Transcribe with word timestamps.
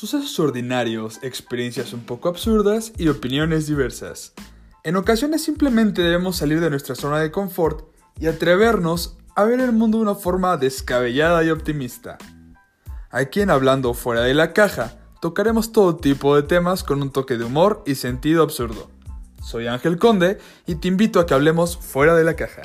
sucesos 0.00 0.40
ordinarios, 0.40 1.18
experiencias 1.20 1.92
un 1.92 2.00
poco 2.00 2.30
absurdas 2.30 2.90
y 2.96 3.08
opiniones 3.08 3.66
diversas. 3.66 4.32
En 4.82 4.96
ocasiones 4.96 5.44
simplemente 5.44 6.00
debemos 6.00 6.36
salir 6.36 6.58
de 6.60 6.70
nuestra 6.70 6.94
zona 6.94 7.18
de 7.18 7.30
confort 7.30 7.84
y 8.18 8.26
atrevernos 8.26 9.18
a 9.36 9.44
ver 9.44 9.60
el 9.60 9.72
mundo 9.72 9.98
de 9.98 10.04
una 10.04 10.14
forma 10.14 10.56
descabellada 10.56 11.44
y 11.44 11.50
optimista. 11.50 12.16
Aquí 13.10 13.42
en 13.42 13.50
Hablando 13.50 13.92
fuera 13.92 14.22
de 14.22 14.32
la 14.32 14.54
caja, 14.54 14.96
tocaremos 15.20 15.70
todo 15.70 15.96
tipo 15.96 16.34
de 16.34 16.44
temas 16.44 16.82
con 16.82 17.02
un 17.02 17.12
toque 17.12 17.36
de 17.36 17.44
humor 17.44 17.82
y 17.84 17.96
sentido 17.96 18.42
absurdo. 18.42 18.88
Soy 19.42 19.66
Ángel 19.66 19.98
Conde 19.98 20.38
y 20.66 20.76
te 20.76 20.88
invito 20.88 21.20
a 21.20 21.26
que 21.26 21.34
hablemos 21.34 21.76
fuera 21.76 22.14
de 22.14 22.24
la 22.24 22.36
caja. 22.36 22.62